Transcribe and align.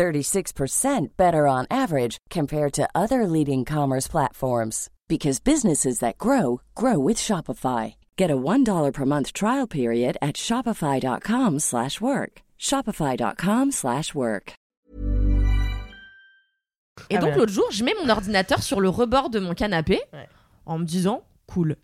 36% 0.00 1.08
better 1.18 1.46
on 1.46 1.66
average 1.70 2.16
compared 2.30 2.72
to 2.72 2.88
other 2.94 3.26
leading 3.26 3.64
commerce 3.66 4.08
platforms 4.08 4.88
because 5.08 5.38
businesses 5.40 5.98
that 5.98 6.16
grow 6.18 6.60
grow 6.74 6.98
with 6.98 7.18
Shopify. 7.18 7.94
Get 8.16 8.30
a 8.30 8.36
$1 8.36 8.92
per 8.92 9.04
month 9.04 9.32
trial 9.34 9.66
period 9.68 10.16
at 10.22 10.36
shopify.com/work. 10.36 12.42
shopify.com/work. 12.58 14.54
Et 17.10 17.16
Ah 17.16 17.20
donc 17.20 17.30
ouais. 17.30 17.36
l'autre 17.36 17.52
jour, 17.52 17.64
je 17.70 17.82
mets 17.84 17.94
mon 18.02 18.08
ordinateur 18.10 18.62
sur 18.62 18.80
le 18.80 18.88
rebord 18.88 19.28
de 19.30 19.38
mon 19.40 19.54
canapé 19.54 20.00
Ouais. 20.12 20.28
en 20.66 20.78
me 20.78 20.84
disant 20.84 21.22
cool. 21.46 21.76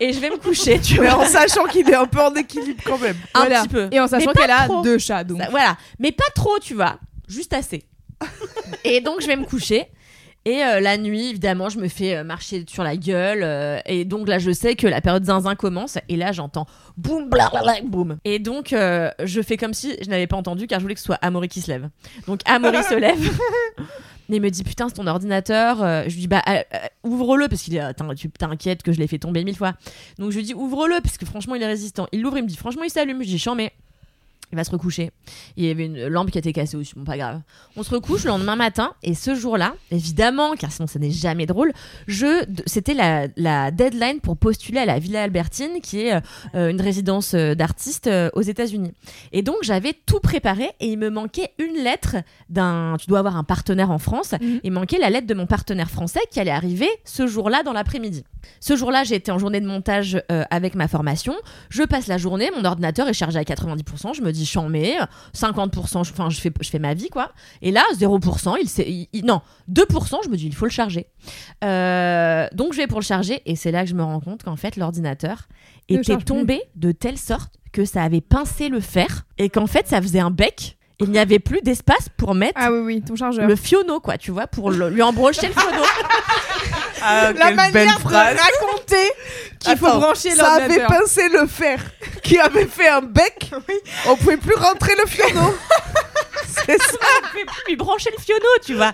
Et 0.00 0.12
je 0.12 0.20
vais 0.20 0.30
me 0.30 0.36
coucher, 0.38 0.80
tu 0.80 0.94
Mais 1.00 1.08
vois. 1.08 1.24
en 1.24 1.26
sachant 1.26 1.64
qu'il 1.66 1.88
est 1.90 1.94
un 1.94 2.06
peu 2.06 2.20
en 2.22 2.34
équilibre 2.34 2.80
quand 2.84 2.98
même. 2.98 3.16
Un 3.34 3.40
Voilà. 3.40 3.62
petit 3.62 3.68
peu. 3.68 3.88
Et 3.92 4.00
en 4.00 4.08
sachant 4.08 4.32
Mais 4.34 4.40
qu'elle 4.40 4.50
a 4.50 4.68
deux 4.82 4.98
chats, 4.98 5.24
donc. 5.24 5.40
Ça- 5.40 5.50
voilà, 5.50 5.76
mais 5.98 6.12
pas 6.12 6.30
trop, 6.34 6.58
tu 6.60 6.74
vois, 6.74 6.98
juste 7.28 7.52
assez. 7.52 7.84
et 8.84 9.00
donc 9.00 9.20
je 9.20 9.26
vais 9.26 9.36
me 9.36 9.44
coucher. 9.44 9.86
Et 10.44 10.64
euh, 10.64 10.80
la 10.80 10.96
nuit, 10.98 11.28
évidemment, 11.30 11.68
je 11.68 11.78
me 11.78 11.86
fais 11.86 12.16
euh, 12.16 12.24
marcher 12.24 12.64
sur 12.68 12.82
la 12.82 12.96
gueule. 12.96 13.42
euh, 13.44 13.78
et 13.86 14.04
donc 14.04 14.26
là, 14.26 14.40
je 14.40 14.50
sais 14.50 14.74
que 14.74 14.88
la 14.88 15.00
période 15.00 15.24
zinzin 15.24 15.54
commence. 15.54 15.98
Et 16.08 16.16
là, 16.16 16.32
j'entends 16.32 16.66
boum, 16.96 17.28
blablabla, 17.30 17.74
boum. 17.84 18.18
Et 18.24 18.40
donc, 18.40 18.72
euh, 18.72 19.08
je 19.22 19.40
fais 19.40 19.56
comme 19.56 19.72
si 19.72 19.94
je 20.02 20.10
n'avais 20.10 20.26
pas 20.26 20.36
entendu 20.36 20.66
car 20.66 20.80
je 20.80 20.84
voulais 20.84 20.94
que 20.94 21.00
ce 21.00 21.06
soit 21.06 21.18
Amaury 21.22 21.46
qui 21.46 21.60
se 21.60 21.70
lève. 21.70 21.88
Donc, 22.26 22.40
Amaury 22.44 22.82
se 22.82 22.94
lève. 22.98 23.22
Et 24.30 24.36
il 24.36 24.40
me 24.40 24.48
dit 24.50 24.64
putain 24.64 24.88
c'est 24.88 24.94
ton 24.94 25.06
ordinateur 25.08 25.82
Euh, 25.82 26.04
je 26.06 26.14
lui 26.14 26.20
dis 26.22 26.26
bah 26.28 26.42
euh, 26.48 26.62
euh, 26.74 26.78
ouvre-le 27.04 27.48
parce 27.48 27.60
qu'il 27.62 27.76
est 27.76 27.92
t'in- 27.92 28.14
tu 28.14 28.30
t'inquiètes 28.30 28.82
que 28.82 28.90
je 28.90 28.98
l'ai 28.98 29.06
fait 29.06 29.18
tomber 29.18 29.44
mille 29.44 29.56
fois 29.56 29.74
donc 30.18 30.30
je 30.30 30.38
lui 30.38 30.44
dis 30.44 30.54
ouvre-le 30.54 31.02
parce 31.02 31.18
que 31.18 31.26
franchement 31.26 31.54
il 31.54 31.62
est 31.62 31.66
résistant 31.66 32.06
il 32.12 32.22
l'ouvre 32.22 32.38
il 32.38 32.44
me 32.44 32.48
dit 32.48 32.56
franchement 32.56 32.82
il 32.82 32.88
s'allume 32.90 33.22
je 33.22 33.26
dis 33.28 33.38
chiant 33.38 33.54
mais 33.54 33.72
il 34.52 34.56
va 34.56 34.64
se 34.64 34.70
recoucher. 34.70 35.10
Il 35.56 35.64
y 35.64 35.70
avait 35.70 35.86
une 35.86 36.06
lampe 36.06 36.30
qui 36.30 36.38
était 36.38 36.52
cassée 36.52 36.76
aussi, 36.76 36.92
bon 36.94 37.04
pas 37.04 37.16
grave. 37.16 37.40
On 37.76 37.82
se 37.82 37.90
recouche 37.90 38.24
le 38.24 38.28
lendemain 38.28 38.56
matin 38.56 38.92
et 39.02 39.14
ce 39.14 39.34
jour-là, 39.34 39.74
évidemment, 39.90 40.54
car 40.54 40.70
sinon 40.70 40.86
ça 40.86 40.98
n'est 40.98 41.10
jamais 41.10 41.46
drôle, 41.46 41.72
je 42.06 42.44
c'était 42.66 42.94
la, 42.94 43.28
la 43.36 43.70
deadline 43.70 44.20
pour 44.20 44.36
postuler 44.36 44.78
à 44.78 44.86
la 44.86 44.98
Villa 44.98 45.22
Albertine, 45.22 45.80
qui 45.82 46.00
est 46.00 46.14
euh, 46.54 46.70
une 46.70 46.80
résidence 46.80 47.34
euh, 47.34 47.54
d'artistes 47.54 48.06
euh, 48.06 48.30
aux 48.34 48.42
États-Unis. 48.42 48.92
Et 49.32 49.42
donc 49.42 49.56
j'avais 49.62 49.94
tout 50.06 50.20
préparé 50.20 50.70
et 50.80 50.86
il 50.86 50.98
me 50.98 51.10
manquait 51.10 51.52
une 51.58 51.82
lettre 51.82 52.16
d'un. 52.48 52.96
Tu 53.00 53.06
dois 53.06 53.20
avoir 53.20 53.36
un 53.36 53.44
partenaire 53.44 53.90
en 53.90 53.98
France. 53.98 54.32
Mhm. 54.32 54.60
Il 54.64 54.72
manquait 54.72 54.98
la 54.98 55.10
lettre 55.10 55.26
de 55.26 55.34
mon 55.34 55.46
partenaire 55.46 55.90
français 55.90 56.20
qui 56.30 56.40
allait 56.40 56.50
arriver 56.50 56.88
ce 57.04 57.26
jour-là 57.26 57.62
dans 57.62 57.72
l'après-midi. 57.72 58.24
Ce 58.60 58.76
jour-là, 58.76 59.04
j'ai 59.04 59.14
été 59.16 59.30
en 59.32 59.38
journée 59.38 59.60
de 59.60 59.66
montage 59.66 60.22
euh, 60.30 60.44
avec 60.50 60.74
ma 60.74 60.88
formation. 60.88 61.34
Je 61.70 61.82
passe 61.82 62.06
la 62.06 62.18
journée, 62.18 62.50
mon 62.56 62.64
ordinateur 62.64 63.08
est 63.08 63.12
chargé 63.14 63.38
à 63.38 63.42
90%. 63.42 64.14
Je 64.14 64.22
me 64.22 64.32
dis, 64.32 64.44
j'en 64.44 64.68
mets 64.68 64.96
50%, 65.34 66.04
je- 66.04 66.12
enfin, 66.12 66.30
je 66.30 66.40
fais, 66.40 66.52
je 66.60 66.68
fais 66.70 66.78
ma 66.78 66.94
vie, 66.94 67.08
quoi. 67.08 67.32
Et 67.62 67.70
là, 67.70 67.82
0%, 67.96 68.54
il, 68.60 68.68
il- 68.86 69.08
il- 69.12 69.24
non, 69.24 69.40
2%, 69.68 70.18
je 70.24 70.28
me 70.30 70.36
dis, 70.36 70.46
il 70.46 70.54
faut 70.54 70.66
le 70.66 70.70
charger. 70.70 71.06
Euh, 71.64 72.46
donc, 72.52 72.72
je 72.72 72.78
vais 72.78 72.86
pour 72.86 73.00
le 73.00 73.04
charger, 73.04 73.42
et 73.46 73.56
c'est 73.56 73.70
là 73.70 73.82
que 73.84 73.88
je 73.90 73.94
me 73.94 74.02
rends 74.02 74.20
compte 74.20 74.42
qu'en 74.42 74.56
fait, 74.56 74.76
l'ordinateur 74.76 75.48
était 75.88 76.16
plus. 76.16 76.24
tombé 76.24 76.62
de 76.76 76.92
telle 76.92 77.18
sorte 77.18 77.52
que 77.72 77.84
ça 77.84 78.02
avait 78.02 78.20
pincé 78.20 78.68
le 78.68 78.80
fer, 78.80 79.24
et 79.38 79.48
qu'en 79.48 79.66
fait, 79.66 79.88
ça 79.88 80.00
faisait 80.02 80.20
un 80.20 80.30
bec. 80.30 80.76
Il 81.00 81.10
n'y 81.10 81.18
avait 81.18 81.40
plus 81.40 81.60
d'espace 81.62 82.08
pour 82.16 82.34
mettre 82.34 82.52
Ah 82.56 82.70
oui, 82.70 82.78
oui, 82.80 83.02
ton 83.02 83.16
chargeur. 83.16 83.48
le 83.48 83.56
fiono, 83.56 83.98
quoi, 83.98 84.18
tu 84.18 84.30
vois, 84.30 84.46
pour 84.46 84.70
le- 84.70 84.88
lui 84.88 85.02
embrocher 85.02 85.48
le 85.48 85.52
fiono. 85.52 85.82
Ah, 87.02 87.32
La 87.32 87.50
manière 87.52 87.98
de 88.00 88.14
raconter 88.14 89.10
qu'il 89.58 89.76
faut 89.76 89.86
brancher 89.98 90.30
Ça 90.32 90.52
avait 90.54 90.84
pincé 90.86 91.28
le 91.28 91.46
fer 91.46 91.80
qui 92.22 92.38
avait 92.38 92.66
fait 92.66 92.88
un 92.88 93.02
bec. 93.02 93.50
On 94.06 94.16
pouvait 94.16 94.36
plus 94.36 94.54
rentrer 94.54 94.94
le 94.96 95.06
fiono. 95.06 95.54
C'est 96.66 96.80
ça. 96.80 96.96
On 97.24 97.28
pouvait 97.28 97.44
plus 97.44 97.62
lui 97.68 97.76
brancher 97.76 98.10
le 98.16 98.22
fiono, 98.22 98.46
tu 98.64 98.74
vois. 98.74 98.92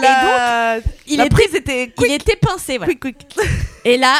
La, 0.00 0.78
il 1.06 1.18
la 1.18 1.26
était- 1.26 1.34
prise 1.34 1.54
était 1.54 1.92
Il 2.04 2.12
était 2.12 2.36
pincé, 2.36 2.78
voilà. 2.78 2.92
quick, 2.94 3.00
quick. 3.18 3.36
Et 3.84 3.96
là, 3.96 4.14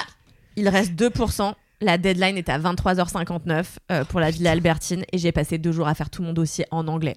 il 0.57 0.69
reste 0.69 0.93
2%. 0.93 1.55
La 1.81 1.99
deadline 1.99 2.39
est 2.39 2.49
à 2.49 2.59
23h59 2.61 3.65
euh, 3.91 4.05
pour 4.05 4.21
la 4.21 4.31
Villa 4.31 4.53
Albertine 4.53 5.05
et 5.13 5.19
j'ai 5.19 5.33
passé 5.33 5.59
deux 5.59 5.73
jours 5.73 5.89
à 5.89 5.95
faire 5.95 6.11
tout 6.11 6.23
mon 6.23 6.33
dossier 6.33 6.65
en 6.71 6.87
anglais. 6.87 7.17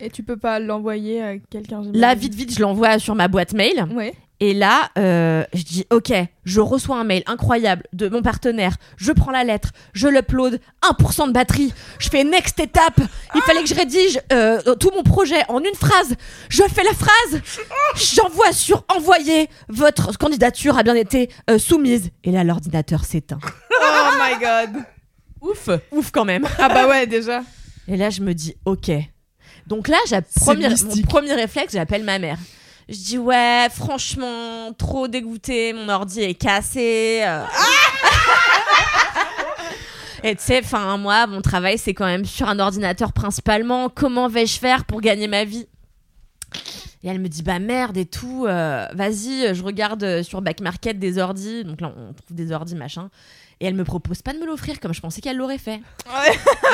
Et 0.00 0.10
tu 0.10 0.22
peux 0.22 0.36
pas 0.36 0.58
l'envoyer 0.58 1.22
à 1.22 1.38
quelqu'un. 1.38 1.82
Là, 1.92 2.14
vite, 2.14 2.34
vite, 2.34 2.54
je 2.54 2.60
l'envoie 2.60 2.98
sur 2.98 3.14
ma 3.14 3.28
boîte 3.28 3.52
mail. 3.52 3.86
Ouais. 3.94 4.14
Et 4.42 4.54
là, 4.54 4.88
euh, 4.96 5.44
je 5.52 5.62
dis, 5.62 5.86
ok, 5.90 6.10
je 6.44 6.60
reçois 6.60 6.96
un 6.96 7.04
mail 7.04 7.22
incroyable 7.26 7.82
de 7.92 8.08
mon 8.08 8.22
partenaire. 8.22 8.72
Je 8.96 9.12
prends 9.12 9.30
la 9.30 9.44
lettre, 9.44 9.68
je 9.92 10.08
l'upload, 10.08 10.58
1% 10.82 11.28
de 11.28 11.32
batterie. 11.32 11.74
Je 11.98 12.08
fais 12.08 12.24
next 12.24 12.58
étape. 12.58 13.00
Il 13.34 13.42
fallait 13.42 13.62
que 13.62 13.68
je 13.68 13.74
rédige 13.74 14.18
euh, 14.32 14.74
tout 14.76 14.90
mon 14.94 15.02
projet 15.02 15.42
en 15.48 15.58
une 15.58 15.74
phrase. 15.74 16.16
Je 16.48 16.62
fais 16.62 16.82
la 16.82 16.94
phrase. 16.94 17.42
J'envoie 17.96 18.52
sur 18.52 18.84
envoyer. 18.88 19.50
Votre 19.68 20.16
candidature 20.16 20.78
a 20.78 20.82
bien 20.82 20.94
été 20.94 21.28
euh, 21.50 21.58
soumise. 21.58 22.08
Et 22.24 22.30
là, 22.30 22.42
l'ordinateur 22.42 23.04
s'éteint. 23.04 23.40
Oh 23.70 24.12
my 24.18 24.38
god. 24.40 24.82
Ouf, 25.42 25.68
ouf 25.92 26.10
quand 26.10 26.24
même. 26.24 26.46
Ah 26.58 26.68
bah 26.68 26.88
ouais, 26.88 27.06
déjà. 27.06 27.42
Et 27.88 27.96
là, 27.96 28.08
je 28.08 28.22
me 28.22 28.32
dis, 28.32 28.54
ok. 28.64 28.90
Donc 29.70 29.88
là, 29.88 29.96
j'ai 30.08 30.20
premier, 30.20 30.68
mon 30.68 31.02
premier 31.02 31.32
réflexe, 31.32 31.72
j'appelle 31.72 32.02
ma 32.02 32.18
mère. 32.18 32.36
Je 32.88 32.96
dis, 32.96 33.18
ouais, 33.18 33.68
franchement, 33.72 34.72
trop 34.76 35.06
dégoûté, 35.06 35.72
mon 35.72 35.88
ordi 35.88 36.20
est 36.22 36.34
cassé. 36.34 37.22
euh. 37.24 37.44
Et 40.24 40.34
tu 40.34 40.42
sais, 40.42 40.60
enfin, 40.62 40.96
moi, 40.98 41.26
mon 41.28 41.40
travail, 41.40 41.78
c'est 41.78 41.94
quand 41.94 42.04
même 42.04 42.24
sur 42.24 42.48
un 42.48 42.58
ordinateur 42.58 43.12
principalement. 43.12 43.88
Comment 43.88 44.28
vais-je 44.28 44.58
faire 44.58 44.84
pour 44.84 45.00
gagner 45.00 45.28
ma 45.28 45.44
vie? 45.44 45.66
Et 47.02 47.08
elle 47.08 47.20
me 47.20 47.28
dit 47.28 47.42
bah 47.42 47.58
merde 47.60 47.96
et 47.96 48.04
tout, 48.04 48.44
euh, 48.46 48.86
vas-y, 48.92 49.54
je 49.54 49.62
regarde 49.62 50.20
sur 50.22 50.42
Back 50.42 50.60
Market 50.60 50.98
des 50.98 51.16
ordis, 51.16 51.64
donc 51.64 51.80
là 51.80 51.90
on 51.96 52.12
trouve 52.12 52.36
des 52.36 52.52
ordis 52.52 52.74
machin, 52.74 53.08
et 53.60 53.66
elle 53.66 53.74
me 53.74 53.84
propose 53.84 54.22
pas 54.22 54.32
de 54.32 54.38
me 54.38 54.46
l'offrir 54.46 54.80
comme 54.80 54.94
je 54.94 55.00
pensais 55.00 55.20
qu'elle 55.20 55.36
l'aurait 55.36 55.58
fait. 55.58 55.78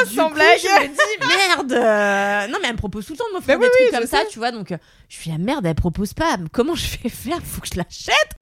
Du 0.08 0.14
Sans 0.14 0.28
coup, 0.28 0.34
blague. 0.34 0.58
Je 0.60 0.88
me 0.88 0.88
dis 0.88 1.36
merde. 1.36 1.72
euh, 1.72 2.46
Non 2.48 2.58
mais 2.62 2.68
elle 2.68 2.74
me 2.74 2.78
propose 2.78 3.06
tout 3.06 3.12
le 3.14 3.18
temps 3.18 3.28
de 3.28 3.34
m'offrir 3.34 3.58
des 3.58 3.64
oui, 3.66 3.70
trucs 3.72 3.92
oui, 3.92 3.98
comme 3.98 4.06
ça, 4.08 4.20
sais. 4.20 4.28
tu 4.28 4.38
vois. 4.38 4.52
Donc 4.52 4.72
euh, 4.72 4.78
je 5.08 5.16
suis 5.16 5.30
la 5.30 5.38
merde, 5.38 5.66
elle 5.66 5.74
propose 5.74 6.14
pas. 6.14 6.38
Comment 6.52 6.74
je 6.74 6.96
vais 6.98 7.08
faire? 7.08 7.40
Faut 7.42 7.60
que 7.60 7.68
je 7.68 7.76
l'achète. 7.78 8.34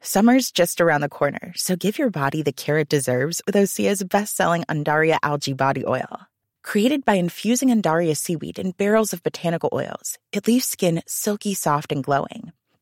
Summer's 0.00 0.50
just 0.52 0.80
around 0.82 1.00
the 1.00 1.08
corner, 1.08 1.52
so 1.56 1.76
give 1.76 1.98
your 1.98 2.10
body 2.10 2.42
the 2.42 2.52
care 2.52 2.78
it 2.78 2.90
deserves 2.90 3.40
with 3.46 3.54
Osea's 3.56 4.04
best-selling 4.04 4.62
Undaria 4.68 5.16
algae 5.22 5.54
body 5.54 5.82
oil. 5.86 6.26
Created 6.62 7.06
by 7.06 7.14
infusing 7.14 7.70
Undaria 7.70 8.14
seaweed 8.14 8.58
in 8.58 8.72
barrels 8.72 9.14
of 9.14 9.22
botanical 9.22 9.70
oils, 9.72 10.18
it 10.30 10.46
leaves 10.46 10.66
skin 10.66 11.02
silky 11.06 11.54
soft 11.54 11.90
and 11.90 12.04
glowing. 12.04 12.52